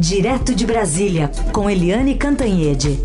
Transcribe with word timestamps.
Direto 0.00 0.54
de 0.54 0.64
Brasília, 0.64 1.30
com 1.52 1.68
Eliane 1.68 2.14
Cantanhede. 2.14 2.98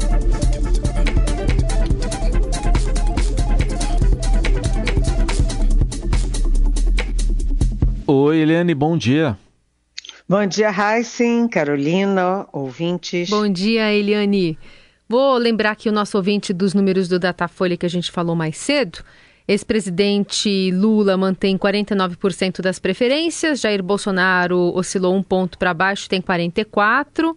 Oi, 8.08 8.38
Eliane, 8.38 8.74
bom 8.74 8.98
dia. 8.98 9.38
Bom 10.28 10.46
dia, 10.46 10.70
Heisen, 10.70 11.50
Carolina, 11.50 12.48
ouvintes. 12.54 13.30
Bom 13.30 13.50
dia, 13.50 13.94
Eliane. 13.94 14.58
Vou 15.10 15.38
lembrar 15.38 15.76
que 15.76 15.90
o 15.90 15.92
nosso 15.92 16.16
ouvinte 16.16 16.54
dos 16.54 16.74
números 16.74 17.10
do 17.10 17.20
Datafolha 17.20 17.76
que 17.76 17.86
a 17.86 17.90
gente 17.90 18.10
falou 18.10 18.38
mais 18.38 18.56
cedo. 18.56 19.00
Ex-presidente 19.48 20.72
Lula 20.72 21.16
mantém 21.16 21.58
49% 21.58 22.62
das 22.62 22.80
preferências, 22.80 23.60
Jair 23.60 23.84
Bolsonaro 23.84 24.76
oscilou 24.76 25.16
um 25.16 25.22
ponto 25.22 25.58
para 25.58 25.74
baixo, 25.74 26.10
tem 26.10 26.22
44%. 26.22 27.36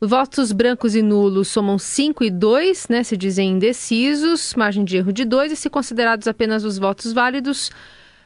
Os 0.00 0.10
votos 0.10 0.52
brancos 0.52 0.94
e 0.94 1.02
nulos 1.02 1.48
somam 1.48 1.76
5 1.76 2.22
e 2.22 2.30
2, 2.30 2.86
né, 2.88 3.02
se 3.02 3.16
dizem 3.16 3.50
indecisos, 3.50 4.54
margem 4.54 4.84
de 4.84 4.96
erro 4.96 5.12
de 5.12 5.24
2, 5.24 5.50
e 5.50 5.56
se 5.56 5.68
considerados 5.68 6.28
apenas 6.28 6.62
os 6.62 6.78
votos 6.78 7.12
válidos, 7.12 7.72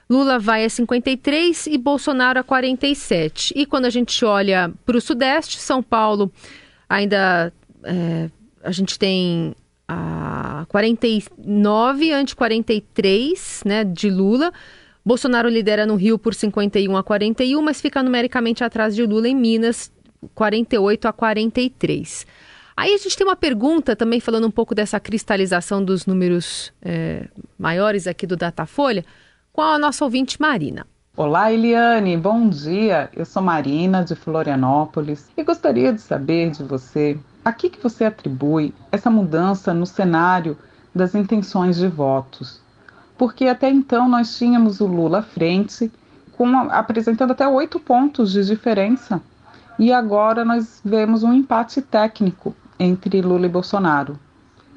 Lula 0.09 0.39
vai 0.39 0.67
a 0.67 0.69
53 0.69 1.69
e 1.69 1.79
Bolsonaro 1.79 2.39
a 2.39 2.43
47. 2.43 3.55
E 3.57 3.65
quando 3.65 3.87
a 3.87 3.91
gente 3.91 4.23
olha 4.23 4.71
para 4.85 4.99
o 4.99 5.01
Sudeste, 5.01 5.59
São 5.59 5.83
Paulo 5.83 6.31
ainda 6.87 7.51
é, 7.85 8.29
a 8.63 8.71
gente 8.71 8.99
tem 8.99 9.55
a 9.89 10.65
49 10.69 12.13
ante 12.13 12.35
43 12.37 13.63
né, 13.65 13.85
de 13.85 14.11
Lula. 14.11 14.53
Bolsonaro 15.05 15.49
lidera 15.49 15.85
no 15.85 15.97
Rio 15.97 16.19
por 16.19 16.35
51 16.35 16.97
a 16.97 17.03
41, 17.03 17.61
mas 17.61 17.81
fica 17.81 18.03
numericamente 18.03 18.63
atrás 18.63 18.95
de 18.95 19.05
Lula 19.05 19.29
em 19.29 19.35
Minas, 19.35 19.93
48 20.35 21.09
a 21.09 21.13
43. 21.13 22.27
Aí 22.77 22.95
a 22.95 22.97
gente 22.97 23.17
tem 23.17 23.27
uma 23.27 23.37
pergunta 23.37 23.95
também 23.95 24.21
falando 24.21 24.47
um 24.47 24.51
pouco 24.51 24.75
dessa 24.75 24.99
cristalização 24.99 25.85
dos 25.85 26.07
números 26.07 26.73
é, 26.81 27.29
maiores 27.59 28.07
aqui 28.07 28.27
do 28.27 28.37
Datafolha, 28.37 29.05
com 29.53 29.61
a 29.61 29.79
nossa 29.79 30.05
ouvinte 30.05 30.41
Marina. 30.41 30.87
Olá, 31.15 31.53
Eliane, 31.53 32.17
bom 32.17 32.49
dia. 32.49 33.11
Eu 33.13 33.27
sou 33.27 33.43
Marina 33.43 34.03
de 34.03 34.15
Florianópolis 34.15 35.31
e 35.37 35.45
gostaria 35.45 35.93
de 35.93 36.01
saber 36.01 36.51
de 36.51 36.63
você 36.63 37.21
a 37.45 37.53
que, 37.53 37.69
que 37.69 37.83
você 37.83 38.07
atribui 38.07 38.75
essa 38.91 39.11
mudança 39.11 39.75
no 39.75 39.85
cenário 39.85 40.57
das 40.95 41.15
intenções 41.15 41.77
de 41.77 41.87
votos? 41.87 42.63
Porque 43.19 43.47
até 43.47 43.69
então 43.69 44.09
nós 44.09 44.39
tínhamos 44.39 44.81
o 44.81 44.87
Lula 44.87 45.19
à 45.19 45.23
frente, 45.23 45.93
com, 46.33 46.57
apresentando 46.71 47.33
até 47.33 47.47
oito 47.47 47.79
pontos 47.79 48.33
de 48.33 48.43
diferença, 48.47 49.21
e 49.79 49.93
agora 49.93 50.47
nós 50.47 50.81
vemos 50.83 51.23
um 51.23 51.35
empate 51.35 51.83
técnico 51.83 52.57
entre 52.79 53.21
Lula 53.21 53.45
e 53.45 53.51
Bolsonaro. 53.51 54.19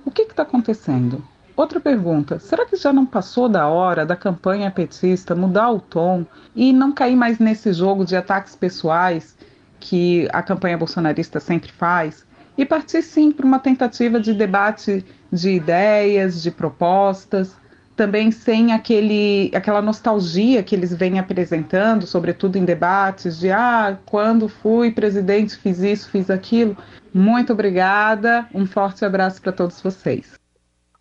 O 0.03 0.11
que 0.11 0.23
está 0.23 0.43
acontecendo? 0.43 1.23
Outra 1.55 1.79
pergunta: 1.79 2.39
será 2.39 2.65
que 2.65 2.75
já 2.75 2.91
não 2.91 3.05
passou 3.05 3.47
da 3.47 3.67
hora 3.67 4.05
da 4.05 4.15
campanha 4.15 4.71
petista 4.71 5.35
mudar 5.35 5.71
o 5.71 5.79
tom 5.79 6.25
e 6.55 6.73
não 6.73 6.91
cair 6.91 7.15
mais 7.15 7.39
nesse 7.39 7.71
jogo 7.73 8.05
de 8.05 8.15
ataques 8.15 8.55
pessoais 8.55 9.37
que 9.79 10.27
a 10.31 10.41
campanha 10.41 10.77
bolsonarista 10.77 11.39
sempre 11.39 11.71
faz? 11.71 12.25
e 12.57 12.65
partir 12.65 13.01
sim 13.01 13.31
para 13.31 13.45
uma 13.45 13.59
tentativa 13.59 14.19
de 14.19 14.33
debate 14.33 15.05
de 15.31 15.49
ideias, 15.51 16.41
de 16.41 16.51
propostas, 16.51 17.55
também 17.95 18.31
sem 18.31 18.73
aquele, 18.73 19.51
aquela 19.53 19.81
nostalgia 19.81 20.61
que 20.63 20.75
eles 20.75 20.93
vêm 20.93 21.17
apresentando, 21.17 22.05
sobretudo 22.05 22.57
em 22.57 22.65
debates 22.65 23.39
de 23.39 23.51
ah, 23.51 23.97
quando 24.05 24.49
fui 24.49 24.91
presidente 24.91 25.57
fiz 25.57 25.79
isso, 25.79 26.09
fiz 26.09 26.29
aquilo. 26.29 26.77
Muito 27.13 27.53
obrigada, 27.53 28.47
um 28.53 28.65
forte 28.65 29.05
abraço 29.05 29.41
para 29.41 29.53
todos 29.53 29.81
vocês. 29.81 30.44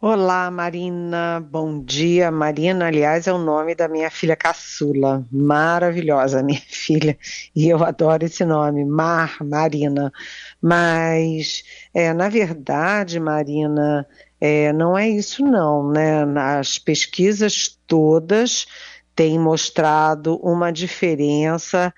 Olá, 0.07 0.51
Marina. 0.51 1.41
Bom 1.41 1.83
dia. 1.83 2.31
Marina, 2.31 2.89
aliás, 2.89 3.27
é 3.27 3.33
o 3.33 3.39
nome 3.39 3.75
da 3.75 3.89
minha 3.89 4.11
filha 4.11 4.37
caçula. 4.37 5.27
Maravilhosa, 5.33 6.43
minha 6.43 6.61
filha. 6.69 7.17
E 7.57 7.71
eu 7.71 7.83
adoro 7.83 8.23
esse 8.27 8.45
nome, 8.45 8.85
Mar, 8.85 9.39
Marina. 9.43 10.13
Mas, 10.61 11.65
é, 11.95 12.13
na 12.13 12.29
verdade, 12.29 13.19
Marina, 13.19 14.07
é, 14.39 14.75
não 14.75 14.97
é 14.97 15.09
isso 15.09 15.43
não, 15.43 15.91
né? 15.91 16.23
As 16.61 16.79
pesquisas 16.79 17.81
todas 17.87 18.67
têm 19.17 19.39
mostrado 19.39 20.37
uma 20.43 20.71
diferença 20.71 21.95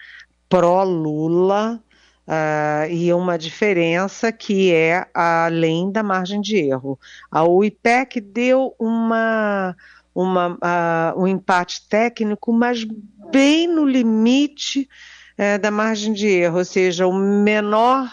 pró-Lula 0.48 1.82
Uh, 2.26 2.90
e 2.90 3.12
uma 3.12 3.38
diferença 3.38 4.32
que 4.32 4.72
é 4.72 5.06
além 5.14 5.92
da 5.92 6.02
margem 6.02 6.40
de 6.40 6.56
erro. 6.56 6.98
A 7.30 7.44
UIPEC 7.44 8.20
deu 8.20 8.74
uma, 8.80 9.76
uma, 10.12 10.54
uh, 10.54 11.22
um 11.22 11.28
empate 11.28 11.88
técnico, 11.88 12.52
mas 12.52 12.84
bem 13.30 13.68
no 13.68 13.84
limite 13.84 14.88
uh, 15.38 15.58
da 15.60 15.70
margem 15.70 16.12
de 16.12 16.26
erro, 16.26 16.58
ou 16.58 16.64
seja, 16.64 17.06
o 17.06 17.14
menor 17.14 18.10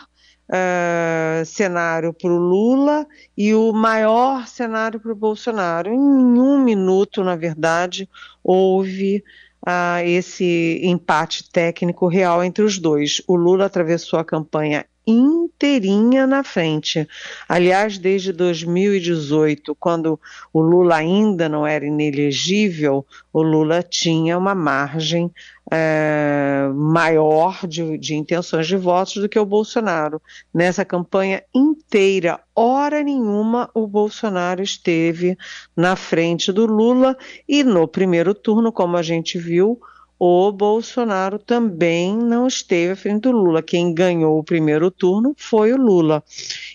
uh, 0.50 1.46
cenário 1.46 2.14
para 2.14 2.30
o 2.30 2.38
Lula 2.38 3.08
e 3.36 3.54
o 3.54 3.72
maior 3.74 4.48
cenário 4.48 5.00
para 5.00 5.12
o 5.12 5.16
Bolsonaro. 5.16 5.90
Em 5.90 5.98
um 5.98 6.64
minuto, 6.64 7.24
na 7.24 7.36
verdade, 7.36 8.10
houve 8.44 9.24
a 9.66 10.04
esse 10.04 10.80
empate 10.84 11.50
técnico 11.50 12.08
real 12.08 12.44
entre 12.44 12.64
os 12.64 12.78
dois. 12.78 13.22
O 13.28 13.36
Lula 13.36 13.66
atravessou 13.66 14.20
a 14.20 14.26
campanha 14.26 14.86
inteirinha 15.06 16.26
na 16.26 16.44
frente. 16.44 17.08
Aliás, 17.48 17.98
desde 17.98 18.32
2018, 18.32 19.76
quando 19.76 20.20
o 20.52 20.62
Lula 20.62 20.96
ainda 20.96 21.50
não 21.50 21.66
era 21.68 21.86
inelegível, 21.86 23.06
o 23.32 23.42
Lula 23.42 23.84
tinha 23.84 24.38
uma 24.38 24.56
margem 24.56 25.32
é, 25.72 26.70
maior 26.74 27.66
de, 27.68 27.98
de 27.98 28.16
intenções 28.16 28.68
de 28.68 28.76
votos 28.76 29.16
do 29.16 29.30
que 29.30 29.40
o 29.40 29.46
Bolsonaro. 29.46 30.22
Nessa 30.54 30.86
campanha 30.86 31.44
inteira, 31.54 32.40
hora 32.56 33.02
nenhuma, 33.02 33.70
o 33.74 33.88
Bolsonaro 33.88 34.62
esteve 34.62 35.38
na 35.76 35.96
frente 35.96 36.52
do 36.52 36.66
Lula 36.66 37.18
e 37.48 37.64
no 37.64 37.88
primeiro 37.88 38.34
turno, 38.34 38.72
como 38.72 38.98
a 38.98 39.02
gente 39.02 39.38
viu, 39.38 39.80
o 40.26 40.54
Bolsonaro 40.54 41.38
também 41.38 42.16
não 42.16 42.48
esteve 42.48 42.94
à 42.94 42.96
frente 42.96 43.24
do 43.24 43.32
Lula. 43.34 43.62
Quem 43.62 43.94
ganhou 43.94 44.40
o 44.40 44.44
primeiro 44.44 44.90
turno 44.90 45.36
foi 45.38 45.74
o 45.74 45.78
Lula. 45.78 46.24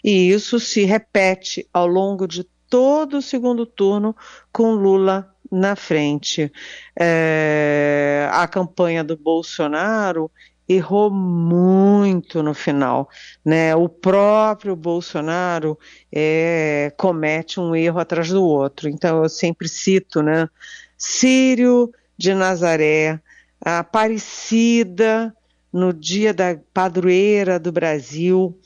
E 0.04 0.30
isso 0.30 0.60
se 0.60 0.84
repete 0.84 1.66
ao 1.72 1.86
longo 1.86 2.28
de 2.28 2.44
todo 2.68 3.16
o 3.16 3.22
segundo 3.22 3.64
turno 3.64 4.14
com 4.52 4.74
Lula 4.74 5.34
na 5.50 5.74
frente. 5.74 6.52
É, 6.94 8.28
a 8.30 8.46
campanha 8.46 9.02
do 9.02 9.16
Bolsonaro 9.16 10.30
errou 10.68 11.10
muito 11.10 12.42
no 12.42 12.52
final, 12.52 13.08
né? 13.42 13.74
O 13.74 13.88
próprio 13.88 14.76
Bolsonaro 14.76 15.78
é, 16.12 16.92
comete 16.98 17.58
um 17.58 17.74
erro 17.74 17.98
atrás 17.98 18.28
do 18.28 18.44
outro. 18.44 18.90
Então 18.90 19.22
eu 19.22 19.28
sempre 19.30 19.70
cito, 19.70 20.22
né? 20.22 20.50
Sírio 20.98 21.90
de 22.18 22.34
Nazaré 22.34 23.22
Aparecida, 23.60 25.34
no 25.72 25.92
dia 25.92 26.32
da 26.32 26.58
padroeira 26.72 27.58
do 27.58 27.70
Brasil, 27.70 28.58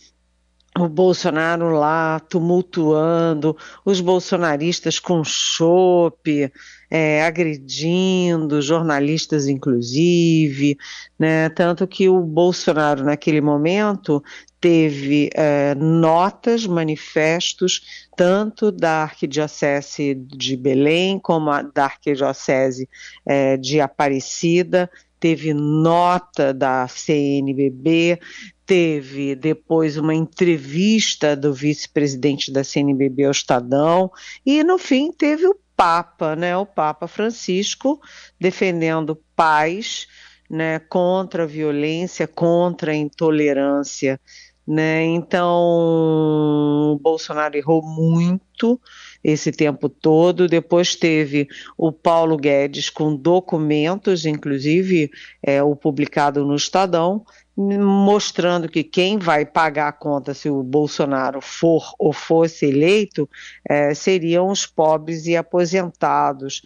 o 0.79 0.89
Bolsonaro 0.89 1.71
lá 1.71 2.19
tumultuando, 2.21 3.57
os 3.85 4.01
bolsonaristas 4.01 4.99
com 4.99 5.23
chope, 5.23 6.53
é, 6.95 7.25
agredindo, 7.25 8.61
jornalistas 8.61 9.49
inclusive, 9.49 10.77
né? 11.19 11.49
Tanto 11.49 11.87
que 11.87 12.07
o 12.07 12.21
Bolsonaro, 12.21 13.03
naquele 13.03 13.41
momento, 13.41 14.23
teve 14.61 15.31
é, 15.35 15.75
notas, 15.75 16.67
manifestos, 16.67 18.07
tanto 18.15 18.71
da 18.71 19.05
Arquidiocese 19.05 20.15
de 20.15 20.55
Belém 20.55 21.19
como 21.19 21.51
da 21.75 21.85
Arquidiocese 21.85 22.87
é, 23.25 23.57
de 23.57 23.81
Aparecida, 23.81 24.91
teve 25.19 25.55
nota 25.55 26.53
da 26.53 26.87
CNBB, 26.89 28.21
teve 28.67 29.35
depois 29.35 29.97
uma 29.97 30.15
entrevista 30.15 31.35
do 31.35 31.55
vice-presidente 31.55 32.53
da 32.53 32.63
CNBB 32.63 33.25
ao 33.25 33.31
Estadão, 33.31 34.11
e 34.45 34.63
no 34.63 34.77
fim 34.77 35.11
teve 35.11 35.47
o 35.47 35.57
Papa, 35.77 36.37
né, 36.37 36.57
o 36.57 36.67
Papa 36.67 37.07
Francisco, 37.07 38.01
defendendo 38.41 39.21
paz, 39.35 40.07
né, 40.49 40.79
contra 40.79 41.45
a 41.45 41.47
violência, 41.47 42.27
contra 42.27 42.93
a 42.93 42.95
intolerância 42.95 44.21
né? 44.67 45.05
Então, 45.05 46.93
o 46.95 46.99
Bolsonaro 47.01 47.57
errou 47.57 47.83
muito 47.83 48.81
esse 49.23 49.51
tempo 49.51 49.89
todo. 49.89 50.47
Depois 50.47 50.95
teve 50.95 51.49
o 51.77 51.91
Paulo 51.91 52.37
Guedes 52.37 52.89
com 52.89 53.15
documentos, 53.15 54.25
inclusive 54.25 55.11
é, 55.43 55.63
o 55.63 55.75
publicado 55.75 56.45
no 56.45 56.55
Estadão, 56.55 57.25
mostrando 57.57 58.69
que 58.69 58.83
quem 58.83 59.19
vai 59.19 59.45
pagar 59.45 59.89
a 59.89 59.93
conta 59.93 60.33
se 60.33 60.49
o 60.49 60.63
Bolsonaro 60.63 61.41
for 61.41 61.93
ou 61.99 62.13
fosse 62.13 62.67
eleito 62.67 63.29
é, 63.69 63.93
seriam 63.95 64.49
os 64.49 64.67
pobres 64.67 65.27
e 65.27 65.37
aposentados. 65.37 66.63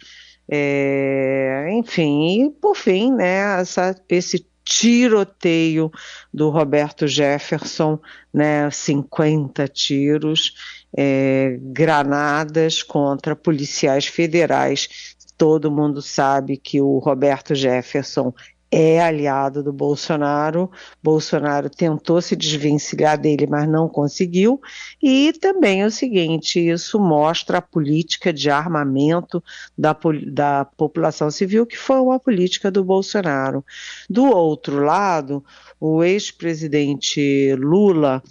É, 0.49 1.67
enfim, 1.73 2.45
e 2.45 2.49
por 2.49 2.75
fim, 2.75 3.11
né, 3.11 3.59
essa, 3.59 3.93
esse 4.07 4.47
tiroteio 4.63 5.91
do 6.33 6.49
Roberto 6.49 7.07
Jefferson, 7.07 7.99
né, 8.33 8.69
50 8.69 9.67
tiros, 9.67 10.53
é, 10.95 11.57
granadas 11.61 12.81
contra 12.81 13.35
policiais 13.35 14.05
federais. 14.07 15.15
Todo 15.37 15.71
mundo 15.71 16.01
sabe 16.01 16.57
que 16.57 16.81
o 16.81 16.97
Roberto 16.97 17.53
Jefferson 17.53 18.33
é 18.71 19.01
aliado 19.01 19.63
do 19.63 19.71
Bolsonaro. 19.71 20.69
Bolsonaro 21.01 21.69
tentou 21.69 22.21
se 22.21 22.35
desvencilhar 22.35 23.17
dele, 23.17 23.47
mas 23.47 23.67
não 23.67 23.87
conseguiu. 23.87 24.59
E 25.01 25.33
também 25.33 25.81
é 25.81 25.85
o 25.85 25.91
seguinte: 25.91 26.59
isso 26.59 26.99
mostra 26.99 27.59
a 27.59 27.61
política 27.61 28.33
de 28.33 28.49
armamento 28.49 29.43
da, 29.77 29.95
da 30.27 30.65
população 30.65 31.31
civil, 31.31 31.65
que 31.65 31.77
foi 31.77 31.99
uma 31.99 32.19
política 32.19 32.69
do 32.69 32.83
Bolsonaro. 32.83 33.63
Do 34.09 34.25
outro 34.25 34.83
lado, 34.83 35.43
o 35.79 36.03
ex-presidente 36.03 37.55
Lula. 37.55 38.21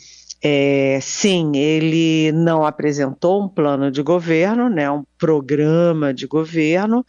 É, 0.48 0.98
sim, 1.00 1.56
ele 1.56 2.30
não 2.30 2.64
apresentou 2.64 3.42
um 3.42 3.48
plano 3.48 3.90
de 3.90 4.02
governo, 4.02 4.68
né, 4.68 4.88
um 4.88 5.02
programa 5.18 6.12
de 6.12 6.26
governo. 6.26 7.04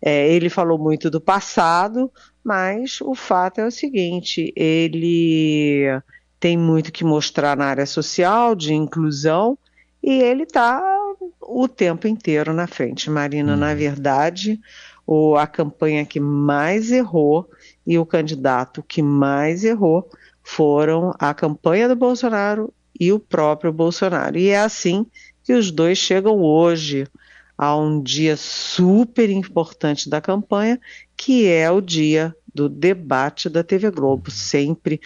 É, 0.00 0.30
ele 0.30 0.48
falou 0.48 0.78
muito 0.78 1.10
do 1.10 1.20
passado, 1.20 2.12
mas 2.46 3.00
o 3.00 3.12
fato 3.12 3.60
é 3.60 3.66
o 3.66 3.72
seguinte: 3.72 4.52
ele 4.54 6.00
tem 6.38 6.56
muito 6.56 6.92
que 6.92 7.02
mostrar 7.02 7.56
na 7.56 7.64
área 7.64 7.84
social, 7.84 8.54
de 8.54 8.72
inclusão, 8.72 9.58
e 10.00 10.22
ele 10.22 10.44
está 10.44 10.80
o 11.40 11.66
tempo 11.66 12.06
inteiro 12.06 12.52
na 12.52 12.68
frente. 12.68 13.10
Marina, 13.10 13.54
hum. 13.54 13.56
na 13.56 13.70
uhum. 13.70 13.76
verdade, 13.76 14.60
o, 15.04 15.34
a 15.34 15.44
campanha 15.44 16.06
que 16.06 16.20
mais 16.20 16.92
errou 16.92 17.50
e 17.84 17.98
o 17.98 18.06
candidato 18.06 18.80
que 18.80 19.02
mais 19.02 19.64
errou 19.64 20.08
foram 20.40 21.12
a 21.18 21.34
campanha 21.34 21.88
do 21.88 21.96
Bolsonaro 21.96 22.72
e 22.98 23.12
o 23.12 23.18
próprio 23.18 23.72
Bolsonaro. 23.72 24.38
E 24.38 24.50
é 24.50 24.60
assim 24.60 25.04
que 25.42 25.52
os 25.52 25.72
dois 25.72 25.98
chegam 25.98 26.40
hoje 26.40 27.08
a 27.58 27.76
um 27.76 28.00
dia 28.00 28.36
super 28.36 29.30
importante 29.30 30.10
da 30.10 30.20
campanha, 30.20 30.78
que 31.16 31.46
é 31.46 31.70
o 31.70 31.80
dia 31.80 32.34
do 32.54 32.68
debate 32.68 33.48
da 33.48 33.62
TV 33.62 33.90
Globo. 33.90 34.30
Sempre, 34.30 35.00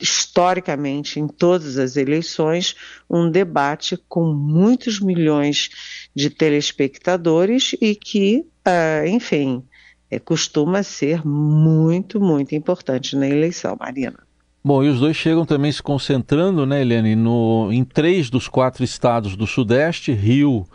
historicamente, 0.00 1.18
em 1.18 1.26
todas 1.26 1.78
as 1.78 1.96
eleições, 1.96 2.76
um 3.08 3.30
debate 3.30 3.98
com 4.08 4.32
muitos 4.32 5.00
milhões 5.00 5.70
de 6.14 6.30
telespectadores 6.30 7.74
e 7.80 7.94
que, 7.94 8.44
uh, 8.66 9.06
enfim, 9.06 9.62
é, 10.10 10.18
costuma 10.18 10.82
ser 10.82 11.26
muito, 11.26 12.20
muito 12.20 12.54
importante 12.54 13.16
na 13.16 13.28
eleição, 13.28 13.76
Marina. 13.78 14.18
Bom, 14.64 14.82
e 14.82 14.88
os 14.88 15.00
dois 15.00 15.16
chegam 15.16 15.46
também 15.46 15.70
se 15.70 15.82
concentrando, 15.82 16.66
né, 16.66 16.82
Eliane, 16.82 17.14
no, 17.14 17.72
em 17.72 17.84
três 17.84 18.28
dos 18.28 18.48
quatro 18.48 18.82
estados 18.82 19.36
do 19.36 19.46
Sudeste, 19.46 20.12
Rio, 20.12 20.66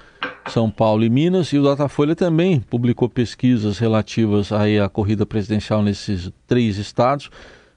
São 0.48 0.69
Paulo 0.69 1.04
e 1.04 1.10
Minas, 1.10 1.48
e 1.54 1.57
o 1.57 1.63
Datafolha 1.63 2.16
também 2.16 2.60
publicou 2.60 3.10
pesquisas 3.10 3.78
relativas 3.78 4.51
aí 4.51 4.80
à 4.80 4.90
corrida 4.90 5.25
presidencial 5.25 5.81
nesses 5.81 6.31
três 6.45 6.78
estados. 6.78 7.30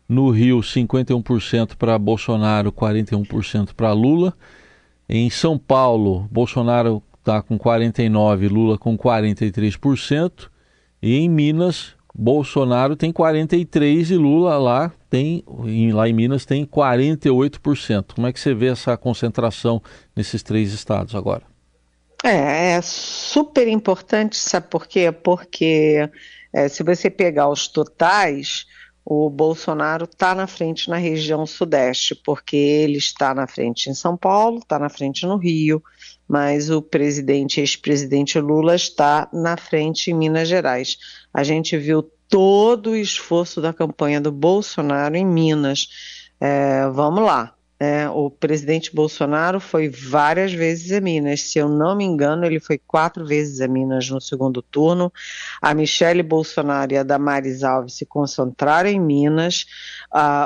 No 0.09 0.31
Rio, 0.31 0.59
51% 0.61 1.77
para 1.77 1.99
Bolsonaro, 1.99 2.71
41% 2.71 3.73
para 3.75 3.93
Lula. 3.93 4.35
Em 5.09 5.31
São 5.31 5.59
Paulo, 5.59 6.29
Bolsonaro 6.31 7.03
está 7.19 7.43
com 7.43 7.59
49%, 7.59 8.51
Lula 8.51 8.79
com 8.79 8.97
43%. 8.97 10.49
E 11.03 11.17
em 11.17 11.29
Minas, 11.29 11.95
Bolsonaro 12.15 12.97
tem 12.97 13.13
43% 13.13 14.11
e 14.11 14.17
Lula 14.17 14.57
lá 14.59 14.93
tem, 15.11 15.45
lá 15.93 16.09
em 16.09 16.13
Minas 16.13 16.45
tem 16.45 16.65
48%. 16.65 18.15
Como 18.15 18.27
é 18.27 18.33
que 18.33 18.41
você 18.41 18.55
vê 18.55 18.67
essa 18.67 18.97
concentração 18.97 19.83
nesses 20.15 20.43
três 20.43 20.73
estados 20.73 21.15
agora? 21.15 21.56
É, 22.25 22.73
é 22.73 22.83
super 22.83 23.69
importante, 23.69 24.37
sabe 24.37 24.69
por 24.69 24.87
quê? 24.87 25.13
Porque 25.13 26.09
é, 26.53 26.69
se 26.69 26.83
você 26.83 27.11
pegar 27.11 27.49
os 27.49 27.69
totais, 27.69 28.67
o 29.05 29.31
Bolsonaro 29.31 30.05
está 30.05 30.35
na 30.35 30.49
frente 30.49 30.91
na 30.91 30.97
região 30.97 31.47
sudeste, 31.47 32.15
porque 32.15 32.57
ele 32.57 32.99
está 32.99 33.33
na 33.33 33.47
frente 33.47 33.89
em 33.89 33.95
São 33.95 34.17
Paulo, 34.17 34.59
está 34.59 34.79
na 34.79 34.89
frente 34.89 35.25
no 35.27 35.37
Rio, 35.37 35.83
mas 36.27 36.71
o 36.71 36.83
presidente, 36.83 37.61
ex-presidente 37.61 38.41
Lula, 38.41 38.75
está 38.75 39.29
na 39.33 39.57
frente 39.57 40.11
em 40.11 40.15
Minas 40.15 40.49
Gerais. 40.49 40.99
A 41.33 41.45
gente 41.45 41.79
viu 41.79 42.03
todo 42.29 42.91
o 42.91 42.97
esforço 42.97 43.61
da 43.61 43.73
campanha 43.73 44.21
do 44.21 44.33
Bolsonaro 44.33 45.17
em 45.17 45.25
Minas. 45.25 45.89
É, 46.41 46.89
vamos 46.89 47.23
lá. 47.23 47.56
É, 47.79 48.09
o 48.09 48.31
presidente 48.31 48.95
Bolsonaro 48.95 49.61
foi 49.61 49.89
várias 49.89 50.53
vezes 50.53 50.91
a 50.93 51.01
Minas. 51.01 51.43
Se 51.43 51.59
eu 51.59 51.69
não 51.69 51.95
me 51.95 52.05
engano, 52.05 52.47
ele 52.47 52.59
foi 52.59 52.79
quatro 52.79 53.27
vezes 53.27 53.61
a 53.61 53.69
Minas 53.69 54.09
no 54.09 54.21
segundo 54.21 54.63
turno. 54.63 55.13
A 55.61 55.75
Michele 55.75 56.23
Bolsonaro 56.23 56.95
e 56.95 56.97
a 56.97 57.03
Damares 57.03 57.63
Alves 57.63 57.95
se 57.95 58.07
concentraram 58.07 58.89
em 58.89 58.99
Minas. 58.99 59.67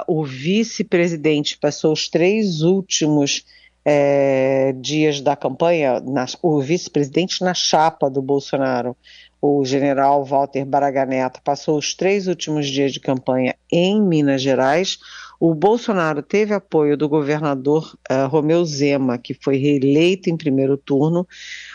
O 0.08 0.24
vice-presidente 0.24 1.56
passou 1.56 1.92
os 1.92 2.08
três 2.08 2.62
últimos 2.62 3.44
é, 3.84 4.74
dias 4.78 5.20
da 5.20 5.34
campanha, 5.34 6.00
na, 6.00 6.26
o 6.42 6.60
vice-presidente 6.60 7.42
na 7.42 7.54
chapa 7.54 8.10
do 8.10 8.20
Bolsonaro, 8.20 8.96
o 9.40 9.64
general 9.64 10.24
Walter 10.24 10.64
Braga 10.66 11.06
Neto, 11.06 11.40
passou 11.42 11.78
os 11.78 11.94
três 11.94 12.26
últimos 12.26 12.68
dias 12.68 12.92
de 12.92 13.00
campanha 13.00 13.54
em 13.72 14.02
Minas 14.02 14.42
Gerais. 14.42 14.98
O 15.40 15.54
Bolsonaro 15.54 16.22
teve 16.22 16.52
apoio 16.52 16.98
do 16.98 17.08
governador 17.08 17.96
uh, 18.10 18.28
Romeu 18.28 18.62
Zema, 18.62 19.16
que 19.16 19.32
foi 19.32 19.56
reeleito 19.56 20.28
em 20.28 20.36
primeiro 20.36 20.76
turno, 20.76 21.26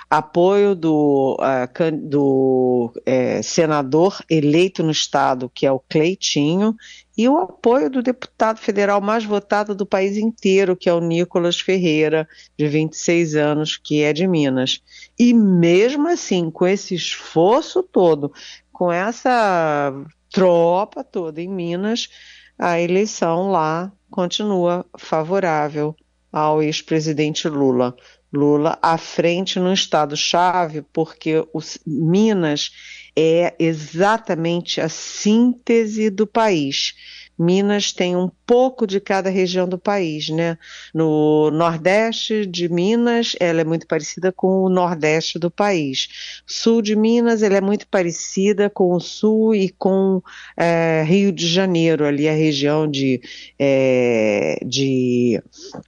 apoio 0.07 0.75
do, 0.75 1.35
uh, 1.39 1.91
do 2.07 2.93
uh, 2.95 3.43
senador 3.43 4.19
eleito 4.29 4.83
no 4.83 4.91
estado, 4.91 5.49
que 5.51 5.65
é 5.65 5.71
o 5.71 5.79
Cleitinho, 5.79 6.75
e 7.17 7.27
o 7.27 7.37
apoio 7.39 7.89
do 7.89 8.03
deputado 8.03 8.59
federal 8.59 9.01
mais 9.01 9.25
votado 9.25 9.73
do 9.73 9.85
país 9.85 10.15
inteiro, 10.15 10.75
que 10.75 10.87
é 10.87 10.93
o 10.93 11.01
Nicolas 11.01 11.59
Ferreira, 11.59 12.27
de 12.55 12.67
26 12.67 13.35
anos, 13.35 13.77
que 13.77 14.03
é 14.03 14.13
de 14.13 14.27
Minas. 14.27 14.79
E 15.17 15.33
mesmo 15.33 16.07
assim, 16.07 16.51
com 16.51 16.67
esse 16.67 16.93
esforço 16.93 17.81
todo, 17.81 18.31
com 18.71 18.91
essa 18.91 19.91
tropa 20.29 21.03
toda 21.03 21.41
em 21.41 21.47
Minas, 21.47 22.09
a 22.57 22.79
eleição 22.79 23.51
lá 23.51 23.91
continua 24.09 24.85
favorável 24.97 25.95
ao 26.31 26.61
ex-presidente 26.61 27.47
Lula. 27.47 27.95
Lula 28.33 28.77
à 28.81 28.97
frente 28.97 29.59
no 29.59 29.71
estado-chave, 29.71 30.81
porque 30.93 31.45
Minas 31.85 32.71
é 33.15 33.55
exatamente 33.57 34.81
a 34.81 34.89
síntese 34.89 36.09
do 36.09 36.27
país. 36.27 36.93
Minas 37.37 37.91
tem 37.91 38.15
um 38.15 38.31
pouco 38.45 38.87
de 38.87 38.99
cada 38.99 39.29
região 39.29 39.67
do 39.67 39.77
país, 39.77 40.29
né? 40.29 40.57
No 40.93 41.51
Nordeste 41.51 42.45
de 42.45 42.69
Minas, 42.69 43.35
ela 43.39 43.61
é 43.61 43.63
muito 43.63 43.85
parecida 43.87 44.31
com 44.31 44.63
o 44.63 44.69
Nordeste 44.69 45.37
do 45.37 45.51
país. 45.51 46.41
Sul 46.45 46.81
de 46.81 46.95
Minas, 46.95 47.43
ela 47.43 47.57
é 47.57 47.61
muito 47.61 47.87
parecida 47.87 48.69
com 48.69 48.93
o 48.93 48.99
Sul 48.99 49.53
e 49.53 49.69
com 49.69 50.21
é, 50.55 51.03
Rio 51.05 51.31
de 51.31 51.47
Janeiro, 51.47 52.05
ali 52.05 52.29
a 52.29 52.33
região 52.33 52.89
de, 52.89 53.21
é, 53.59 54.57
de 54.65 55.41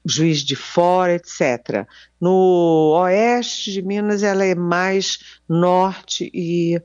Juiz 0.05 0.39
de 0.39 0.55
Fora, 0.55 1.15
etc. 1.15 1.87
No 2.19 2.93
Oeste 2.99 3.71
de 3.71 3.81
Minas, 3.81 4.23
ela 4.23 4.43
é 4.43 4.55
mais 4.55 5.19
norte 5.47 6.29
e 6.33 6.81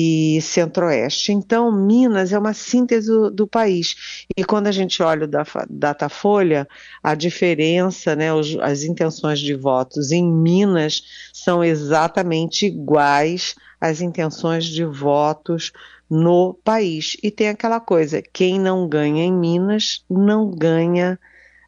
e 0.00 0.40
centro-oeste. 0.40 1.32
Então, 1.32 1.70
Minas 1.70 2.32
é 2.32 2.38
uma 2.38 2.54
síntese 2.54 3.08
do, 3.08 3.30
do, 3.30 3.46
país. 3.46 4.26
E 4.36 4.44
quando 4.44 4.66
a 4.66 4.72
gente 4.72 5.02
olha 5.02 5.24
o 5.24 5.28
da, 5.28 5.44
Datafolha, 5.68 6.66
a 7.02 7.14
diferença, 7.14 8.16
né, 8.16 8.32
os, 8.32 8.56
as 8.60 8.82
intenções 8.82 9.38
de 9.40 9.54
votos 9.54 10.10
em 10.10 10.24
Minas 10.24 11.02
são 11.32 11.62
exatamente 11.62 12.66
iguais 12.66 13.54
às 13.80 14.00
intenções 14.00 14.64
de 14.64 14.84
votos 14.84 15.72
no 16.08 16.54
país. 16.64 17.16
E 17.22 17.30
tem 17.30 17.48
aquela 17.48 17.80
coisa: 17.80 18.22
quem 18.22 18.58
não 18.58 18.88
ganha 18.88 19.24
em 19.24 19.32
Minas 19.32 20.04
não 20.08 20.50
ganha. 20.50 21.18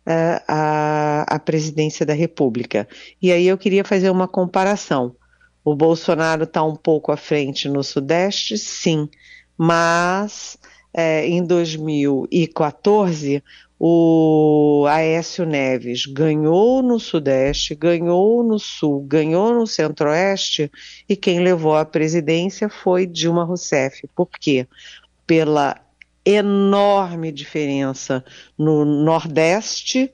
Uh, 0.05 0.43
a, 0.49 1.37
a 1.37 1.39
presidência 1.39 2.05
da 2.05 2.12
República. 2.12 2.89
E 3.23 3.31
aí 3.31 3.47
eu 3.47 3.57
queria 3.57 3.85
fazer 3.85 4.11
uma 4.11 4.27
comparação. 4.27 5.15
O 5.64 5.75
Bolsonaro 5.75 6.45
está 6.45 6.62
um 6.62 6.75
pouco 6.75 7.12
à 7.12 7.16
frente 7.16 7.69
no 7.69 7.83
Sudeste, 7.85 8.59
sim, 8.59 9.09
mas 9.57 10.59
é, 10.92 11.26
em 11.26 11.45
2014, 11.45 13.42
o 13.78 14.87
Aécio 14.88 15.45
Neves 15.45 16.07
ganhou 16.07 16.83
no 16.83 17.00
Sudeste, 17.00 17.75
ganhou 17.75 18.42
no 18.45 18.59
Sul, 18.59 19.02
ganhou 19.02 19.52
no 19.54 19.66
Centro-Oeste 19.66 20.71
e 21.09 21.16
quem 21.16 21.40
levou 21.40 21.76
a 21.76 21.85
presidência 21.85 22.69
foi 22.69 23.07
Dilma 23.07 23.45
Rousseff. 23.45 24.09
Por 24.14 24.28
quê? 24.28 24.69
Pela 25.26 25.81
enorme 26.25 27.33
diferença 27.33 28.25
no 28.57 28.85
Nordeste, 28.85 30.12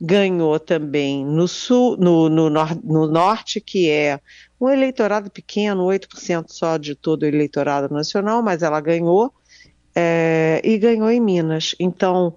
ganhou 0.00 0.60
também 0.60 1.24
no 1.24 1.48
Sul, 1.48 1.96
no, 1.96 2.28
no, 2.28 2.50
no 2.50 3.06
Norte, 3.06 3.60
que 3.60 3.88
é 3.88 4.20
um 4.60 4.68
eleitorado 4.68 5.30
pequeno, 5.30 5.84
8% 5.84 6.46
só 6.48 6.76
de 6.76 6.94
todo 6.94 7.22
o 7.22 7.26
eleitorado 7.26 7.92
nacional, 7.92 8.42
mas 8.42 8.62
ela 8.62 8.80
ganhou, 8.80 9.32
é, 9.94 10.60
e 10.64 10.78
ganhou 10.78 11.10
em 11.10 11.20
Minas. 11.20 11.74
Então, 11.78 12.34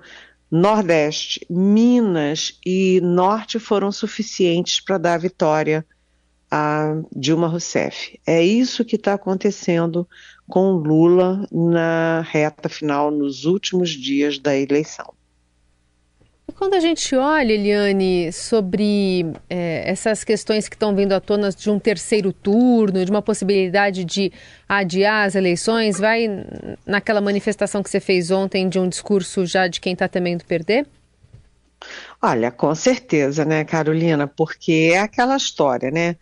Nordeste, 0.52 1.46
Minas 1.50 2.60
e 2.66 3.00
Norte 3.02 3.60
foram 3.60 3.92
suficientes 3.92 4.80
para 4.80 4.98
dar 4.98 5.14
a 5.14 5.18
vitória 5.20 5.86
a 6.52 7.02
Dilma 7.16 7.48
Rousseff. 7.48 8.20
É 8.26 8.44
isso 8.44 8.84
que 8.84 8.96
está 8.96 9.14
acontecendo 9.14 10.08
com 10.48 10.72
Lula 10.72 11.48
na 11.52 12.22
reta 12.22 12.68
final, 12.68 13.12
nos 13.12 13.46
últimos 13.46 13.92
dias 13.92 14.40
da 14.40 14.58
eleição. 14.58 15.14
Quando 16.58 16.74
a 16.74 16.80
gente 16.80 17.16
olha, 17.16 17.54
Eliane, 17.54 18.32
sobre 18.32 19.26
é, 19.50 19.84
essas 19.86 20.24
questões 20.24 20.68
que 20.68 20.76
estão 20.76 20.96
vindo 20.96 21.14
à 21.14 21.20
tona 21.20 21.50
de 21.50 21.70
um 21.70 21.80
terceiro 21.80 22.32
turno, 22.32 23.04
de 23.04 23.12
uma 23.12 23.22
possibilidade 23.22 24.04
de 24.04 24.32
adiar 24.68 25.28
as 25.28 25.36
eleições, 25.36 26.00
vai 26.00 26.28
naquela 26.86 27.22
manifestação 27.22 27.84
que 27.84 27.90
você 27.90 28.00
fez 28.00 28.32
ontem 28.32 28.70
de 28.70 28.80
um 28.80 28.88
discurso 28.88 29.46
já 29.46 29.68
de 29.68 29.80
quem 29.82 29.94
está 29.94 30.08
temendo 30.08 30.44
perder? 30.46 30.86
Olha, 32.22 32.52
com 32.52 32.74
certeza, 32.76 33.46
né, 33.46 33.64
Carolina? 33.64 34.28
Porque 34.28 34.92
é 34.94 35.00
aquela 35.00 35.38
história, 35.38 35.90
né? 35.90 36.16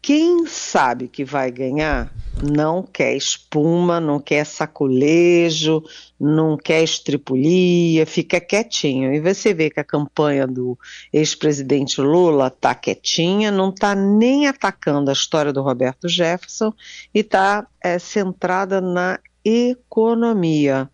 Quem 0.00 0.46
sabe 0.46 1.08
que 1.08 1.24
vai 1.24 1.50
ganhar 1.50 2.10
não 2.42 2.82
quer 2.82 3.16
espuma, 3.16 3.98
não 3.98 4.20
quer 4.20 4.46
saculejo, 4.46 5.82
não 6.18 6.56
quer 6.56 6.82
estripulia, 6.82 8.06
fica 8.06 8.40
quietinho. 8.40 9.12
E 9.12 9.20
você 9.20 9.52
vê 9.52 9.68
que 9.70 9.80
a 9.80 9.84
campanha 9.84 10.46
do 10.46 10.78
ex-presidente 11.12 12.00
Lula 12.00 12.46
está 12.46 12.74
quietinha, 12.74 13.50
não 13.50 13.70
está 13.70 13.94
nem 13.94 14.46
atacando 14.46 15.10
a 15.10 15.12
história 15.12 15.52
do 15.52 15.62
Roberto 15.62 16.08
Jefferson 16.08 16.72
e 17.12 17.20
está 17.20 17.66
é, 17.82 17.98
centrada 17.98 18.80
na 18.80 19.18
economia 19.44 20.88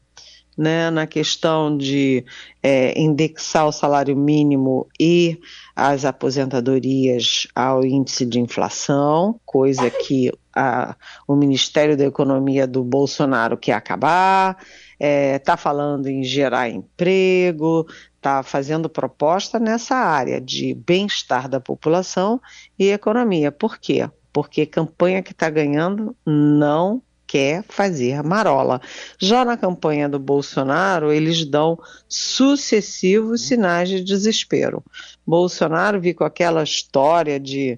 né, 0.57 0.91
na 0.91 1.07
questão 1.07 1.77
de 1.77 2.25
é, 2.63 2.99
indexar 2.99 3.67
o 3.67 3.73
salário 3.73 4.17
mínimo 4.17 4.87
e 4.99 5.39
as 5.75 6.05
aposentadorias 6.05 7.49
ao 7.55 7.85
índice 7.85 8.25
de 8.25 8.39
inflação, 8.39 9.39
coisa 9.45 9.91
que 9.91 10.33
a, 10.55 10.95
o 11.27 11.35
Ministério 11.35 11.97
da 11.97 12.05
Economia 12.05 12.67
do 12.67 12.85
Bolsonaro 12.85 13.57
quer 13.57 13.73
acabar, 13.73 14.57
está 14.93 14.99
é, 15.01 15.39
tá 15.39 15.57
falando 15.57 16.07
em 16.07 16.23
gerar 16.23 16.69
emprego, 16.69 17.87
está 18.17 18.43
fazendo 18.43 18.89
proposta 18.89 19.59
nessa 19.59 19.97
área 19.97 20.41
de 20.41 20.75
bem-estar 20.75 21.49
da 21.49 21.61
população 21.61 22.41
e 22.79 22.91
economia. 22.91 23.51
Por 23.51 23.79
quê? 23.79 24.09
Porque 24.33 24.65
campanha 24.65 25.23
que 25.23 25.33
está 25.33 25.51
ganhando 25.51 26.17
não 26.25 27.03
quer 27.35 27.65
fazer 27.69 28.23
marola. 28.23 28.81
Já 29.19 29.45
na 29.45 29.57
campanha 29.57 30.09
do 30.09 30.21
Bolsonaro, 30.21 31.13
eles 31.13 31.45
dão 31.45 31.77
sucessivos 32.09 33.49
sinais 33.49 33.89
de 33.89 34.05
desespero. 34.05 34.85
Bolsonaro 35.27 36.01
vi 36.01 36.15
com 36.15 36.23
aquela 36.23 36.63
história 36.63 37.41
de 37.41 37.77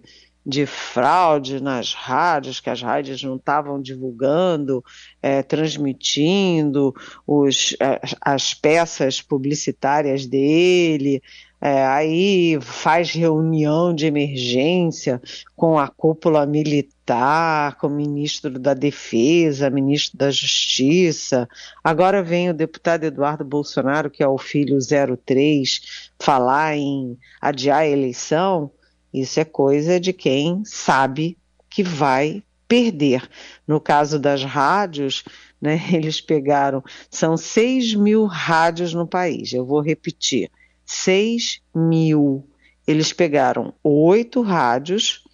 de 0.49 0.65
fraude 0.65 1.61
nas 1.61 1.93
rádios, 1.93 2.61
que 2.61 2.71
as 2.71 2.81
rádios 2.81 3.21
não 3.25 3.35
estavam 3.35 3.83
divulgando, 3.83 4.81
é, 5.21 5.43
transmitindo 5.43 6.95
os, 7.27 7.77
as 8.21 8.55
peças 8.55 9.21
publicitárias 9.21 10.25
dele, 10.25 11.21
é, 11.67 11.85
aí 11.85 12.61
faz 12.61 13.11
reunião 13.11 13.93
de 13.93 14.07
emergência 14.07 15.21
com 15.57 15.77
a 15.77 15.89
cúpula 15.89 16.47
militar, 16.47 17.75
com 17.75 17.89
o 17.89 17.91
ministro 17.91 18.57
da 18.57 18.73
Defesa, 18.73 19.69
ministro 19.69 20.17
da 20.17 20.31
Justiça. 20.31 21.49
Agora 21.83 22.23
vem 22.23 22.51
o 22.51 22.55
deputado 22.55 23.03
Eduardo 23.03 23.45
Bolsonaro, 23.45 24.09
que 24.09 24.23
é 24.23 24.29
o 24.29 24.39
filho 24.39 24.79
03, 24.79 26.13
falar 26.21 26.77
em 26.77 27.19
adiar 27.41 27.81
a 27.81 27.89
eleição. 27.89 28.71
Isso 29.13 29.41
é 29.41 29.45
coisa 29.45 29.99
de 29.99 30.13
quem 30.13 30.65
sabe 30.65 31.37
que 31.69 31.83
vai 31.83 32.45
perder. 32.69 33.29
No 33.67 33.81
caso 33.81 34.21
das 34.21 34.45
rádios, 34.45 35.25
né, 35.61 35.83
eles 35.93 36.21
pegaram, 36.21 36.81
são 37.11 37.37
6 37.37 37.97
mil 37.97 38.25
rádios 38.25 38.95
no 38.95 39.05
país. 39.05 39.53
Eu 39.53 39.67
vou 39.67 39.81
repetir: 39.81 40.49
6 40.87 41.61
mil. 41.75 42.49
Eles 42.87 43.13
pegaram 43.13 43.75
oito 43.83 44.41
rádios, 44.41 45.25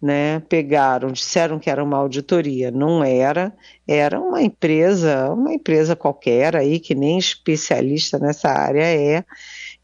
né? 0.00 0.40
Pegaram, 0.40 1.10
disseram 1.10 1.58
que 1.58 1.70
era 1.70 1.82
uma 1.82 1.96
auditoria, 1.96 2.70
não 2.70 3.02
era, 3.02 3.52
era 3.86 4.20
uma 4.20 4.42
empresa, 4.42 5.32
uma 5.32 5.52
empresa 5.52 5.96
qualquer 5.96 6.54
aí 6.54 6.78
que 6.78 6.94
nem 6.94 7.18
especialista 7.18 8.18
nessa 8.18 8.48
área 8.48 8.84
é. 8.84 9.24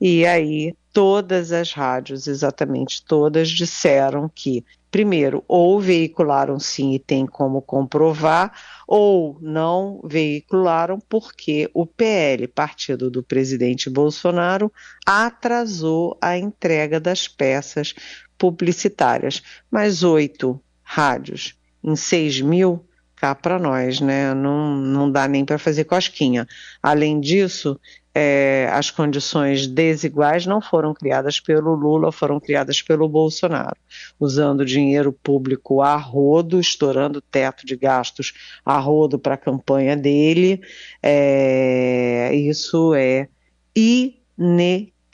E 0.01 0.25
aí 0.27 0.75
todas 0.93 1.51
as 1.51 1.73
rádios, 1.73 2.29
exatamente 2.29 3.05
todas, 3.05 3.51
disseram 3.51 4.31
que, 4.33 4.65
primeiro, 4.95 5.43
ou 5.49 5.81
veicularam 5.81 6.61
sim 6.61 6.93
e 6.93 7.01
tem 7.01 7.27
como 7.27 7.61
comprovar, 7.61 8.57
ou 8.87 9.37
não 9.41 10.01
veicularam 10.05 11.01
porque 11.09 11.69
o 11.75 11.85
PL, 11.85 12.47
partido 12.47 13.11
do 13.11 13.21
presidente 13.21 13.91
Bolsonaro, 13.91 14.73
atrasou 15.05 16.17
a 16.23 16.39
entrega 16.39 17.01
das 17.01 17.27
peças 17.27 17.93
publicitárias. 18.39 19.43
Mas 19.69 20.05
oito 20.05 20.61
rádios 20.81 21.59
em 21.83 21.97
seis 21.97 22.41
mil 22.41 22.87
para 23.33 23.61
nós, 23.61 24.01
né? 24.01 24.35
Não, 24.35 24.77
não 24.77 25.09
dá 25.09 25.29
nem 25.29 25.45
para 25.45 25.57
fazer 25.57 25.85
cosquinha. 25.85 26.49
Além 26.83 27.21
disso, 27.21 27.79
é, 28.13 28.69
as 28.73 28.91
condições 28.91 29.67
desiguais 29.67 30.47
não 30.47 30.61
foram 30.61 30.93
criadas 30.93 31.39
pelo 31.39 31.75
Lula, 31.75 32.11
foram 32.11 32.41
criadas 32.41 32.83
pelo 32.83 33.09
Bolsonaro, 33.09 33.77
usando 34.19 34.65
dinheiro 34.65 35.13
público 35.13 35.81
a 35.81 35.97
rodo, 35.97 36.59
estourando 36.59 37.19
o 37.19 37.23
teto 37.23 37.65
de 37.65 37.77
gastos 37.77 38.33
a 38.65 38.79
rodo 38.79 39.19
para 39.19 39.35
a 39.35 39.39
campanha 39.39 39.97
dele. 39.97 40.61
É, 41.03 42.35
isso 42.35 42.95
é 42.95 43.29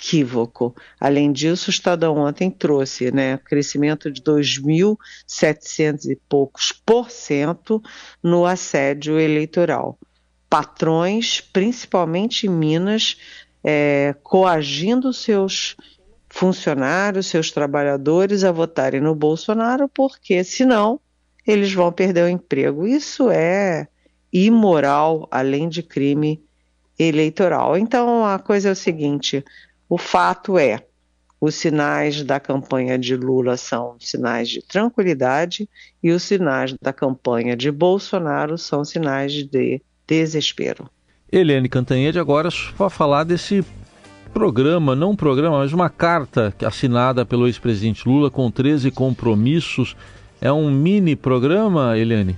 inequívoco. 0.00 0.74
Além 0.98 1.30
disso, 1.30 1.68
o 1.68 1.70
Estadão 1.70 2.16
ontem 2.16 2.50
trouxe 2.50 3.10
né, 3.12 3.38
crescimento 3.38 4.10
de 4.10 4.22
2.700 4.22 6.06
e 6.10 6.16
poucos 6.28 6.72
por 6.72 7.10
cento 7.10 7.82
no 8.22 8.46
assédio 8.46 9.18
eleitoral 9.18 9.98
patrões, 10.50 11.40
principalmente 11.40 12.48
em 12.48 12.50
Minas, 12.50 13.16
é, 13.62 14.16
coagindo 14.20 15.12
seus 15.12 15.76
funcionários, 16.28 17.28
seus 17.28 17.52
trabalhadores 17.52 18.42
a 18.42 18.50
votarem 18.50 19.00
no 19.00 19.14
Bolsonaro, 19.14 19.88
porque 19.88 20.42
senão 20.42 20.98
eles 21.46 21.72
vão 21.72 21.92
perder 21.92 22.24
o 22.24 22.28
emprego. 22.28 22.84
Isso 22.84 23.30
é 23.30 23.86
imoral, 24.32 25.28
além 25.30 25.68
de 25.68 25.84
crime 25.84 26.42
eleitoral. 26.98 27.76
Então 27.76 28.26
a 28.26 28.38
coisa 28.40 28.70
é 28.70 28.72
o 28.72 28.76
seguinte: 28.76 29.44
o 29.90 29.98
fato 29.98 30.56
é, 30.56 30.84
os 31.40 31.56
sinais 31.56 32.22
da 32.22 32.38
campanha 32.38 32.96
de 32.96 33.16
Lula 33.16 33.56
são 33.56 33.96
sinais 33.98 34.48
de 34.48 34.62
tranquilidade 34.62 35.68
e 36.00 36.12
os 36.12 36.22
sinais 36.22 36.72
da 36.80 36.92
campanha 36.92 37.56
de 37.56 37.72
Bolsonaro 37.72 38.56
são 38.56 38.84
sinais 38.84 39.32
de 39.32 39.82
desespero. 40.06 40.88
Helene 41.32 41.68
Cantanhede, 41.68 42.20
agora 42.20 42.50
para 42.76 42.88
falar 42.88 43.24
desse 43.24 43.64
programa, 44.32 44.94
não 44.94 45.10
um 45.10 45.16
programa, 45.16 45.58
mas 45.58 45.72
uma 45.72 45.90
carta 45.90 46.54
assinada 46.64 47.26
pelo 47.26 47.48
ex-presidente 47.48 48.08
Lula 48.08 48.30
com 48.30 48.48
13 48.48 48.92
compromissos. 48.92 49.96
É 50.40 50.52
um 50.52 50.70
mini 50.70 51.16
programa, 51.16 51.98
Helene? 51.98 52.36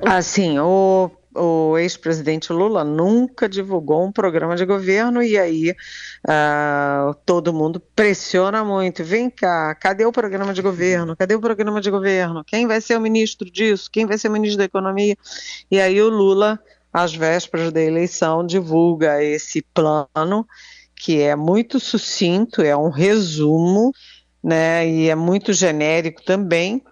Assim, 0.00 0.58
o, 0.58 1.10
o 1.38 1.78
ex-presidente 1.78 2.52
Lula 2.52 2.84
nunca 2.84 3.48
divulgou 3.48 4.04
um 4.04 4.12
programa 4.12 4.56
de 4.56 4.64
governo 4.64 5.22
e 5.22 5.38
aí 5.38 5.70
uh, 5.70 7.14
todo 7.24 7.52
mundo 7.52 7.80
pressiona 7.94 8.64
muito. 8.64 9.04
Vem 9.04 9.30
cá, 9.30 9.74
cadê 9.74 10.04
o 10.04 10.12
programa 10.12 10.52
de 10.52 10.60
governo? 10.62 11.16
Cadê 11.16 11.34
o 11.34 11.40
programa 11.40 11.80
de 11.80 11.90
governo? 11.90 12.44
Quem 12.44 12.66
vai 12.66 12.80
ser 12.80 12.96
o 12.96 13.00
ministro 13.00 13.50
disso? 13.50 13.88
Quem 13.90 14.06
vai 14.06 14.18
ser 14.18 14.28
o 14.28 14.32
ministro 14.32 14.58
da 14.58 14.64
Economia? 14.64 15.16
E 15.70 15.80
aí 15.80 16.00
o 16.02 16.08
Lula 16.08 16.58
às 16.92 17.14
vésperas 17.14 17.72
da 17.72 17.80
eleição, 17.80 18.44
divulga 18.44 19.22
esse 19.22 19.62
plano, 19.62 20.46
que 20.96 21.20
é 21.20 21.36
muito 21.36 21.78
sucinto, 21.78 22.62
é 22.62 22.76
um 22.76 22.90
resumo, 22.90 23.92
né, 24.42 24.88
e 24.88 25.08
é 25.08 25.14
muito 25.14 25.52
genérico 25.52 26.22
também, 26.24 26.82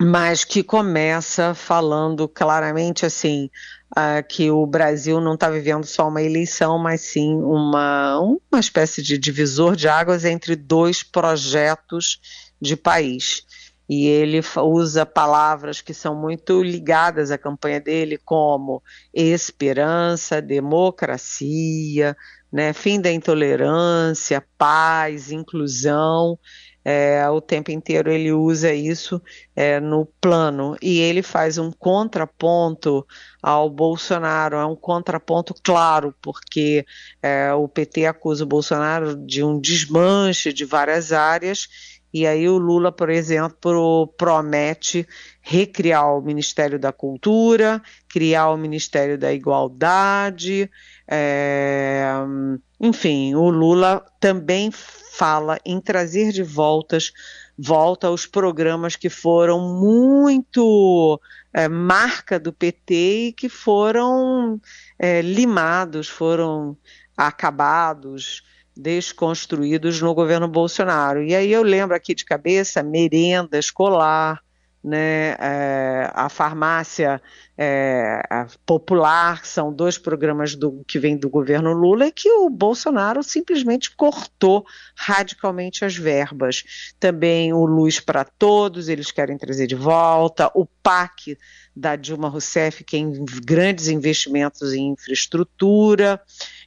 mas 0.00 0.44
que 0.44 0.62
começa 0.62 1.54
falando 1.54 2.26
claramente 2.26 3.04
assim 3.04 3.50
uh, 3.90 4.26
que 4.26 4.50
o 4.50 4.64
Brasil 4.66 5.20
não 5.20 5.34
está 5.34 5.50
vivendo 5.50 5.84
só 5.84 6.08
uma 6.08 6.22
eleição, 6.22 6.78
mas 6.78 7.02
sim 7.02 7.34
uma, 7.36 8.18
uma 8.18 8.60
espécie 8.60 9.02
de 9.02 9.18
divisor 9.18 9.76
de 9.76 9.88
águas 9.88 10.24
entre 10.24 10.56
dois 10.56 11.02
projetos 11.02 12.18
de 12.58 12.76
país. 12.76 13.44
E 13.86 14.06
ele 14.06 14.40
usa 14.56 15.04
palavras 15.04 15.80
que 15.80 15.92
são 15.92 16.14
muito 16.14 16.62
ligadas 16.62 17.30
à 17.30 17.36
campanha 17.36 17.80
dele, 17.80 18.16
como 18.24 18.80
esperança, 19.12 20.40
democracia, 20.40 22.16
né, 22.52 22.72
fim 22.72 23.00
da 23.00 23.10
intolerância, 23.10 24.42
paz, 24.56 25.30
inclusão. 25.32 26.38
É, 26.84 27.28
o 27.28 27.40
tempo 27.40 27.70
inteiro 27.70 28.10
ele 28.10 28.32
usa 28.32 28.72
isso 28.72 29.20
é, 29.54 29.78
no 29.80 30.06
plano. 30.20 30.76
E 30.80 30.98
ele 31.00 31.22
faz 31.22 31.58
um 31.58 31.70
contraponto 31.70 33.06
ao 33.42 33.68
Bolsonaro, 33.68 34.56
é 34.56 34.64
um 34.64 34.76
contraponto 34.76 35.54
claro, 35.62 36.14
porque 36.20 36.84
é, 37.22 37.52
o 37.52 37.68
PT 37.68 38.06
acusa 38.06 38.44
o 38.44 38.48
Bolsonaro 38.48 39.16
de 39.16 39.42
um 39.42 39.58
desmanche 39.60 40.52
de 40.52 40.64
várias 40.64 41.12
áreas 41.12 41.68
e 42.12 42.26
aí 42.26 42.48
o 42.48 42.58
Lula, 42.58 42.90
por 42.90 43.08
exemplo, 43.08 44.12
promete 44.18 45.06
recriar 45.40 46.16
o 46.16 46.20
Ministério 46.20 46.78
da 46.78 46.92
Cultura, 46.92 47.82
criar 48.08 48.50
o 48.50 48.56
Ministério 48.56 49.16
da 49.16 49.32
Igualdade, 49.32 50.70
é, 51.06 52.04
enfim, 52.80 53.34
o 53.34 53.48
Lula 53.48 54.04
também 54.18 54.70
fala 54.72 55.58
em 55.64 55.80
trazer 55.80 56.32
de 56.32 56.42
voltas 56.42 57.12
volta 57.62 58.06
aos 58.06 58.24
programas 58.24 58.96
que 58.96 59.10
foram 59.10 59.78
muito 59.78 61.20
é, 61.52 61.68
marca 61.68 62.40
do 62.40 62.52
PT 62.52 62.94
e 62.94 63.32
que 63.32 63.50
foram 63.50 64.58
é, 64.98 65.20
limados, 65.20 66.08
foram 66.08 66.74
acabados, 67.14 68.42
desconstruídos 68.80 70.00
no 70.00 70.14
governo 70.14 70.48
Bolsonaro. 70.48 71.22
E 71.22 71.34
aí 71.34 71.52
eu 71.52 71.62
lembro 71.62 71.94
aqui 71.94 72.14
de 72.14 72.24
cabeça 72.24 72.82
merenda 72.82 73.58
escolar, 73.58 74.40
né, 74.82 75.32
é, 75.38 76.10
a 76.14 76.30
farmácia 76.30 77.20
é, 77.56 78.22
a 78.30 78.46
popular, 78.64 79.44
são 79.44 79.70
dois 79.70 79.98
programas 79.98 80.56
do, 80.56 80.82
que 80.88 80.98
vêm 80.98 81.18
do 81.18 81.28
governo 81.28 81.74
Lula 81.74 82.06
e 82.06 82.12
que 82.12 82.30
o 82.30 82.48
Bolsonaro 82.48 83.22
simplesmente 83.22 83.94
cortou 83.94 84.64
radicalmente 84.96 85.84
as 85.84 85.94
verbas. 85.94 86.94
Também 86.98 87.52
o 87.52 87.66
Luz 87.66 88.00
para 88.00 88.24
Todos, 88.24 88.88
eles 88.88 89.10
querem 89.10 89.36
trazer 89.36 89.66
de 89.66 89.74
volta, 89.74 90.50
o 90.54 90.64
PAC 90.64 91.36
da 91.76 91.96
Dilma 91.96 92.30
Rousseff, 92.30 92.82
que 92.82 92.96
é 92.96 93.00
em 93.00 93.24
grandes 93.44 93.88
investimentos 93.88 94.72
em 94.72 94.92
infraestrutura, 94.92 96.18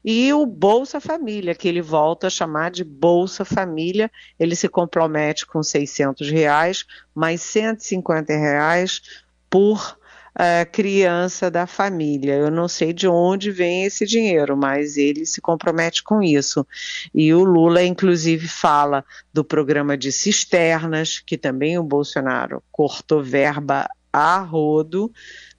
e 0.03 0.33
o 0.33 0.45
Bolsa 0.45 0.99
Família, 0.99 1.55
que 1.55 1.67
ele 1.67 1.81
volta 1.81 2.27
a 2.27 2.29
chamar 2.29 2.71
de 2.71 2.83
Bolsa 2.83 3.45
Família, 3.45 4.11
ele 4.39 4.55
se 4.55 4.67
compromete 4.67 5.45
com 5.45 5.63
600 5.63 6.29
reais, 6.29 6.85
mais 7.15 7.41
150 7.41 8.33
reais 8.33 9.01
por 9.49 9.97
uh, 10.33 10.69
criança 10.71 11.49
da 11.49 11.65
família. 11.65 12.33
Eu 12.33 12.51
não 12.51 12.67
sei 12.67 12.91
de 12.91 13.07
onde 13.07 13.51
vem 13.51 13.85
esse 13.85 14.05
dinheiro, 14.05 14.57
mas 14.57 14.97
ele 14.97 15.25
se 15.25 15.39
compromete 15.39 16.03
com 16.03 16.21
isso. 16.21 16.65
E 17.13 17.33
o 17.33 17.43
Lula, 17.43 17.83
inclusive, 17.83 18.47
fala 18.47 19.05
do 19.31 19.43
programa 19.43 19.97
de 19.97 20.11
cisternas, 20.11 21.19
que 21.19 21.37
também 21.37 21.77
o 21.77 21.83
Bolsonaro 21.83 22.61
cortou 22.71 23.23
verba 23.23 23.87
a 24.11 24.39
rodo, 24.39 25.11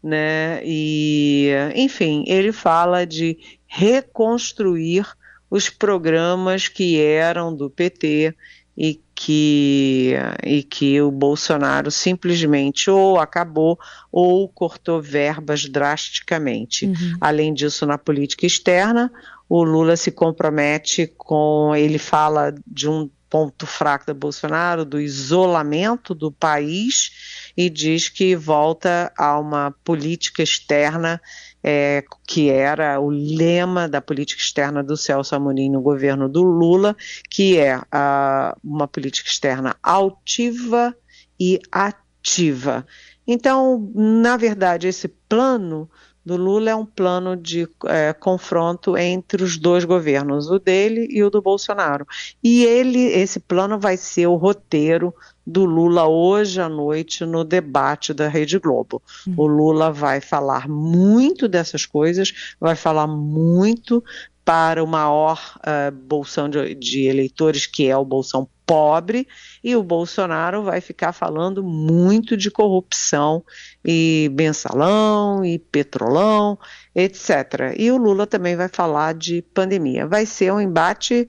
né? 0.02 0.60
E, 0.64 1.50
enfim, 1.74 2.24
ele 2.28 2.52
fala 2.52 3.04
de 3.04 3.36
reconstruir 3.74 5.04
os 5.50 5.68
programas 5.68 6.68
que 6.68 7.00
eram 7.00 7.54
do 7.54 7.68
PT 7.68 8.32
e 8.76 9.00
que, 9.14 10.14
e 10.44 10.62
que 10.62 11.00
o 11.00 11.10
Bolsonaro 11.10 11.90
simplesmente 11.90 12.88
ou 12.88 13.18
acabou 13.18 13.76
ou 14.12 14.48
cortou 14.48 15.02
verbas 15.02 15.68
drasticamente. 15.68 16.86
Uhum. 16.86 17.16
Além 17.20 17.52
disso, 17.52 17.84
na 17.84 17.98
política 17.98 18.46
externa, 18.46 19.10
o 19.48 19.64
Lula 19.64 19.96
se 19.96 20.12
compromete 20.12 21.12
com. 21.16 21.74
Ele 21.74 21.98
fala 21.98 22.54
de 22.66 22.88
um 22.88 23.10
ponto 23.34 23.66
fraco 23.66 24.06
da 24.06 24.14
Bolsonaro, 24.14 24.84
do 24.84 25.00
isolamento 25.00 26.14
do 26.14 26.30
país, 26.30 27.50
e 27.56 27.68
diz 27.68 28.08
que 28.08 28.36
volta 28.36 29.12
a 29.18 29.36
uma 29.40 29.74
política 29.82 30.40
externa 30.40 31.20
é, 31.60 32.04
que 32.28 32.48
era 32.48 33.00
o 33.00 33.10
lema 33.10 33.88
da 33.88 34.00
política 34.00 34.40
externa 34.40 34.84
do 34.84 34.96
Celso 34.96 35.34
Amorim 35.34 35.68
no 35.68 35.82
governo 35.82 36.28
do 36.28 36.44
Lula, 36.44 36.96
que 37.28 37.58
é 37.58 37.80
a, 37.90 38.56
uma 38.62 38.86
política 38.86 39.28
externa 39.28 39.74
altiva 39.82 40.96
e 41.40 41.58
ativa. 41.72 42.86
Então, 43.26 43.90
na 43.96 44.36
verdade, 44.36 44.86
esse 44.86 45.08
plano 45.08 45.90
do 46.24 46.36
Lula 46.36 46.70
é 46.70 46.74
um 46.74 46.86
plano 46.86 47.36
de 47.36 47.68
é, 47.86 48.12
confronto 48.12 48.96
entre 48.96 49.42
os 49.42 49.58
dois 49.58 49.84
governos, 49.84 50.50
o 50.50 50.58
dele 50.58 51.06
e 51.10 51.22
o 51.22 51.30
do 51.30 51.42
Bolsonaro. 51.42 52.06
E 52.42 52.64
ele, 52.64 52.98
esse 52.98 53.38
plano 53.38 53.78
vai 53.78 53.96
ser 53.96 54.26
o 54.26 54.36
roteiro 54.36 55.14
do 55.46 55.64
Lula 55.64 56.06
hoje 56.06 56.60
à 56.60 56.68
noite 56.68 57.24
no 57.26 57.44
debate 57.44 58.14
da 58.14 58.28
Rede 58.28 58.58
Globo. 58.58 59.02
Uhum. 59.26 59.34
O 59.36 59.46
Lula 59.46 59.92
vai 59.92 60.20
falar 60.20 60.68
muito 60.68 61.46
dessas 61.46 61.84
coisas, 61.84 62.32
vai 62.58 62.74
falar 62.74 63.06
muito 63.06 64.02
para 64.44 64.84
o 64.84 64.86
maior 64.86 65.40
uh, 65.58 65.90
bolsão 65.90 66.48
de, 66.48 66.74
de, 66.74 67.06
eleitores, 67.06 67.66
que 67.66 67.88
é 67.88 67.96
o 67.96 68.04
bolsão 68.04 68.46
pobre, 68.66 69.28
e 69.62 69.76
o 69.76 69.82
Bolsonaro 69.82 70.62
vai 70.62 70.80
ficar 70.80 71.12
falando 71.12 71.62
muito 71.62 72.36
de 72.36 72.50
corrupção 72.50 73.44
e 73.84 74.30
mensalão 74.34 75.44
e 75.44 75.58
petrolão, 75.58 76.58
etc. 76.94 77.74
E 77.76 77.90
o 77.90 77.96
Lula 77.96 78.26
também 78.26 78.56
vai 78.56 78.68
falar 78.68 79.14
de 79.14 79.42
pandemia. 79.54 80.06
Vai 80.06 80.26
ser 80.26 80.52
um 80.52 80.60
embate 80.60 81.28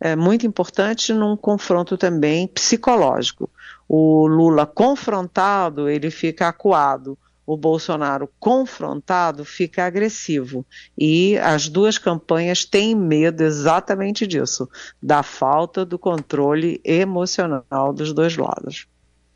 é, 0.00 0.16
muito 0.16 0.46
importante 0.46 1.12
num 1.12 1.36
confronto 1.36 1.96
também 1.96 2.48
psicológico. 2.48 3.48
O 3.88 4.26
Lula 4.26 4.66
confrontado, 4.66 5.88
ele 5.88 6.10
fica 6.10 6.48
acuado 6.48 7.16
o 7.46 7.56
Bolsonaro 7.56 8.28
confrontado 8.38 9.44
fica 9.44 9.84
agressivo. 9.84 10.64
E 10.98 11.36
as 11.38 11.68
duas 11.68 11.98
campanhas 11.98 12.64
têm 12.64 12.94
medo 12.94 13.42
exatamente 13.42 14.26
disso, 14.26 14.68
da 15.02 15.22
falta 15.22 15.84
do 15.84 15.98
controle 15.98 16.80
emocional 16.84 17.92
dos 17.92 18.12
dois 18.12 18.36
lados. 18.36 18.86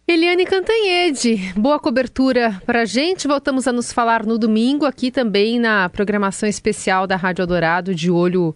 Eliane 0.09 0.45
Cantanhede, 0.45 1.53
boa 1.57 1.81
cobertura 1.81 2.63
para 2.65 2.85
gente. 2.85 3.27
Voltamos 3.27 3.67
a 3.67 3.73
nos 3.73 3.93
falar 3.93 4.25
no 4.25 4.39
domingo, 4.39 4.85
aqui 4.85 5.11
também 5.11 5.59
na 5.59 5.89
programação 5.89 6.49
especial 6.49 7.09
da 7.09 7.17
Rádio 7.17 7.43
Eldorado, 7.43 7.93
de 7.93 8.09
olho 8.09 8.55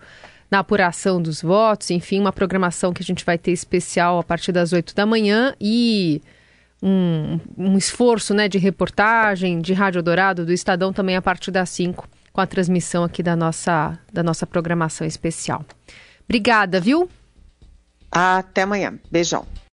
na 0.48 0.60
apuração 0.60 1.20
dos 1.20 1.42
votos. 1.42 1.90
Enfim, 1.90 2.20
uma 2.20 2.32
programação 2.32 2.92
que 2.92 3.02
a 3.02 3.04
gente 3.04 3.24
vai 3.24 3.36
ter 3.36 3.50
especial 3.50 4.20
a 4.20 4.22
partir 4.22 4.52
das 4.52 4.72
8 4.72 4.94
da 4.94 5.04
manhã 5.04 5.52
e 5.60 6.22
um, 6.82 7.38
um 7.56 7.76
esforço 7.76 8.32
né, 8.34 8.48
de 8.48 8.58
reportagem, 8.58 9.60
de 9.60 9.72
Rádio 9.72 10.02
Dourado, 10.02 10.46
do 10.46 10.52
Estadão 10.52 10.92
também 10.92 11.16
a 11.16 11.22
partir 11.22 11.50
das 11.50 11.68
5, 11.70 12.08
com 12.32 12.40
a 12.40 12.46
transmissão 12.46 13.04
aqui 13.04 13.22
da 13.22 13.36
nossa, 13.36 13.98
da 14.12 14.22
nossa 14.22 14.46
programação 14.46 15.06
especial. 15.06 15.64
Obrigada, 16.24 16.80
viu? 16.80 17.08
Até 18.10 18.62
amanhã. 18.62 18.98
Beijão. 19.10 19.46